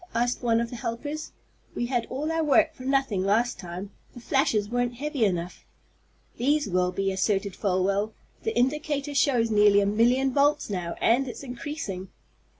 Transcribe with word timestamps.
asked 0.15 0.41
one 0.41 0.59
of 0.59 0.71
the 0.71 0.75
helpers. 0.75 1.31
"We 1.75 1.85
had 1.85 2.07
all 2.07 2.31
our 2.31 2.43
work 2.43 2.73
for 2.73 2.81
nothing 2.85 3.23
last 3.23 3.59
time. 3.59 3.91
The 4.15 4.19
flashes 4.19 4.67
weren't 4.67 4.95
heavy 4.95 5.23
enough." 5.25 5.63
"These 6.37 6.67
will 6.67 6.91
be," 6.91 7.11
asserted 7.11 7.55
Folwell. 7.55 8.11
"The 8.41 8.57
indicator 8.57 9.13
shows 9.13 9.51
nearly 9.51 9.79
a 9.79 9.85
million 9.85 10.33
volts 10.33 10.71
now, 10.71 10.95
and 11.01 11.27
it's 11.27 11.43
increasing." 11.43 12.07